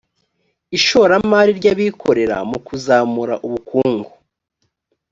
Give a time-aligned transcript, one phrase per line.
[0.77, 4.11] ishoramari ry abikorera mu kuzamura ubukungu